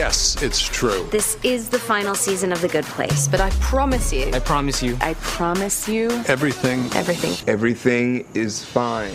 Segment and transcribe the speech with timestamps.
[0.00, 1.06] Yes, it's true.
[1.10, 4.82] This is the final season of The Good Place, but I promise you, I promise
[4.82, 4.96] you.
[5.02, 6.88] I promise you, Everything.
[6.94, 7.36] everything.
[7.46, 9.12] Everything is fine.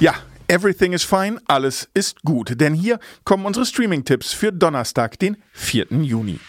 [0.00, 0.14] Ja,
[0.48, 2.58] everything is fine, alles ist gut.
[2.58, 5.88] Denn hier kommen unsere Streaming-Tipps für Donnerstag, den 4.
[6.00, 6.40] Juni.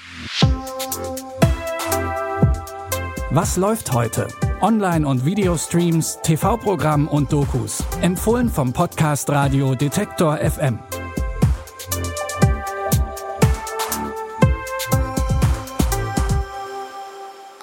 [3.31, 4.29] Was läuft heute?
[4.61, 7.84] Online- und Videostreams, TV-Programm und Dokus.
[8.02, 10.79] Empfohlen vom Podcast Radio Detektor FM.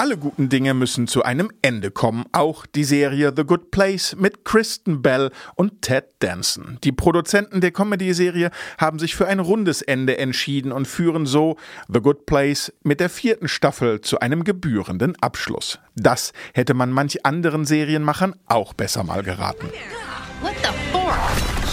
[0.04, 2.26] Alle guten Dinge müssen zu einem Ende kommen.
[2.32, 6.77] Auch die Serie The Good Place mit Kristen Bell und Ted Danson.
[6.84, 11.56] Die Produzenten der Comedy-Serie haben sich für ein rundes Ende entschieden und führen so
[11.88, 15.78] The Good Place mit der vierten Staffel zu einem gebührenden Abschluss.
[15.96, 19.70] Das hätte man manch anderen Serienmachern auch besser mal geraten.
[20.42, 21.03] What the?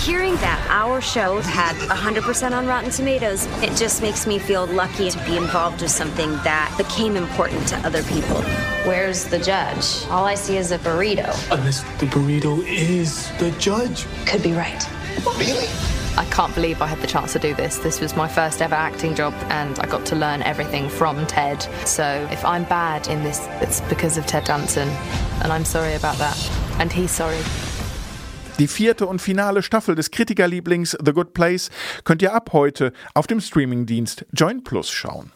[0.01, 5.11] Hearing that our show had 100% on Rotten Tomatoes, it just makes me feel lucky
[5.11, 8.41] to be involved with something that became important to other people.
[8.83, 10.03] Where's the judge?
[10.09, 11.29] All I see is a burrito.
[11.51, 14.07] Uh, Unless the burrito is the judge.
[14.25, 14.83] Could be right.
[15.37, 15.67] Really?
[16.17, 17.77] I can't believe I had the chance to do this.
[17.77, 21.61] This was my first ever acting job, and I got to learn everything from Ted.
[21.85, 24.89] So if I'm bad in this, it's because of Ted Danson,
[25.43, 26.37] and I'm sorry about that.
[26.79, 27.43] And he's sorry.
[28.59, 31.69] Die vierte und finale Staffel des Kritikerlieblings The Good Place
[32.03, 35.31] könnt ihr ab heute auf dem Streamingdienst Join Plus schauen.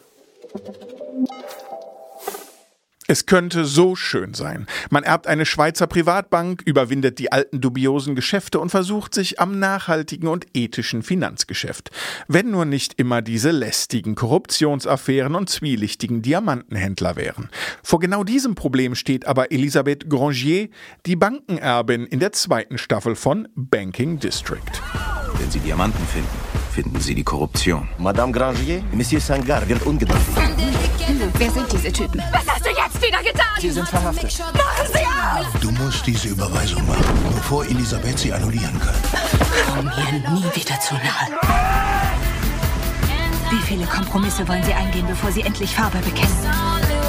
[3.08, 4.66] Es könnte so schön sein.
[4.90, 10.28] Man erbt eine Schweizer Privatbank, überwindet die alten dubiosen Geschäfte und versucht sich am nachhaltigen
[10.28, 11.90] und ethischen Finanzgeschäft.
[12.26, 17.48] Wenn nur nicht immer diese lästigen Korruptionsaffären und zwielichtigen Diamantenhändler wären.
[17.84, 20.68] Vor genau diesem Problem steht aber Elisabeth Grangier,
[21.06, 24.60] die Bankenerbin in der zweiten Staffel von Banking District.
[25.38, 26.28] Wenn Sie Diamanten finden,
[26.72, 27.88] finden Sie die Korruption.
[27.98, 30.26] Madame Grangier, Monsieur Sangar wird ungeduldig.
[31.38, 32.20] Wer sind diese Typen?
[32.32, 32.65] Was hast
[33.66, 34.38] Sie sind verhaftet.
[34.38, 35.60] Machen Sie auf!
[35.60, 37.04] Du musst diese Überweisung machen,
[37.34, 38.94] bevor Elisabeth sie annullieren kann.
[39.74, 41.36] Komm mir nie wieder zu nahe.
[43.50, 47.05] Wie viele Kompromisse wollen Sie eingehen, bevor Sie endlich Farbe bekennen?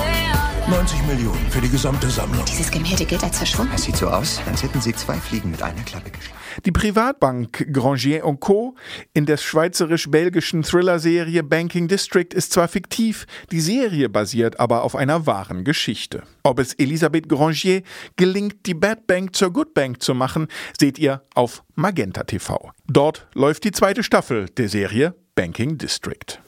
[0.70, 2.44] 90 Millionen für die gesamte Sammlung.
[2.44, 3.72] Dieses Gemälde gilt als verschwunden.
[3.74, 6.38] Es sieht so aus, als hätten Sie zwei Fliegen mit einer Klappe geschlagen.
[6.66, 8.76] Die Privatbank Grangier Co.
[9.14, 15.26] in der schweizerisch-belgischen Thriller-Serie Banking District ist zwar fiktiv, die Serie basiert aber auf einer
[15.26, 16.24] wahren Geschichte.
[16.44, 17.84] Ob es Elisabeth Grangier
[18.18, 22.72] gelingt, die Bad Bank zur Good Bank zu machen, seht ihr auf Magenta TV.
[22.88, 26.42] Dort läuft die zweite Staffel der Serie Banking District.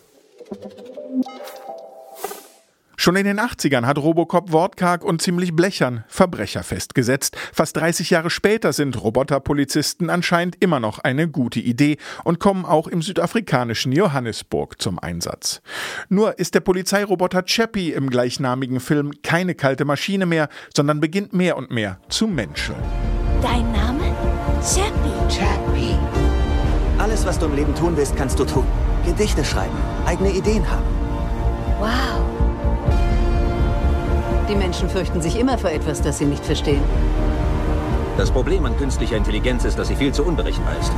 [3.02, 7.38] Schon in den 80ern hat Robocop wortkarg und ziemlich blechern Verbrecher festgesetzt.
[7.54, 11.96] Fast 30 Jahre später sind Roboterpolizisten anscheinend immer noch eine gute Idee
[12.26, 15.62] und kommen auch im südafrikanischen Johannesburg zum Einsatz.
[16.10, 21.56] Nur ist der Polizeiroboter Chappie im gleichnamigen Film keine kalte Maschine mehr, sondern beginnt mehr
[21.56, 22.84] und mehr zu menscheln.
[23.42, 24.14] Dein Name?
[24.62, 25.34] Chappie.
[25.34, 25.98] Chappie.
[26.98, 28.66] Alles, was du im Leben tun willst, kannst du tun.
[29.06, 30.84] Gedichte schreiben, eigene Ideen haben.
[31.80, 32.19] Wow.
[34.50, 36.82] Die Menschen fürchten sich immer vor etwas, das sie nicht verstehen.
[38.18, 40.92] Das Problem an künstlicher Intelligenz ist, dass sie viel zu unberechenbar ist.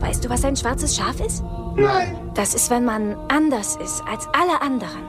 [0.00, 1.44] Weißt du, was ein schwarzes Schaf ist?
[1.76, 2.18] Nein.
[2.34, 5.00] Das ist, wenn man anders ist als alle anderen.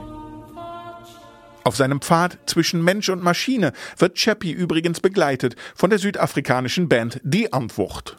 [1.63, 7.19] Auf seinem Pfad zwischen Mensch und Maschine wird Chappie übrigens begleitet von der südafrikanischen Band
[7.23, 8.15] Die Antwort.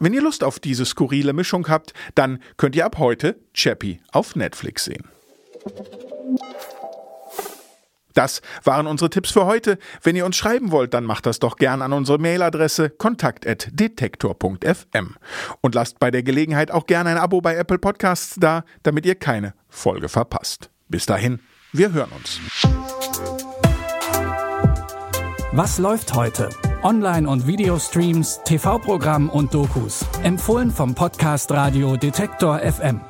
[0.00, 4.34] Wenn ihr Lust auf diese skurrile Mischung habt, dann könnt ihr ab heute Chappie auf
[4.34, 5.04] Netflix sehen.
[8.16, 9.76] Das waren unsere Tipps für heute.
[10.02, 15.16] Wenn ihr uns schreiben wollt, dann macht das doch gern an unsere Mailadresse kontakt.detektor.fm.
[15.60, 19.16] Und lasst bei der Gelegenheit auch gerne ein Abo bei Apple Podcasts da, damit ihr
[19.16, 20.70] keine Folge verpasst.
[20.88, 21.40] Bis dahin,
[21.72, 22.40] wir hören uns.
[25.52, 26.48] Was läuft heute?
[26.82, 30.06] Online- und Videostreams, TV-Programm und Dokus.
[30.22, 33.02] Empfohlen vom Podcast Radio Detektor FM.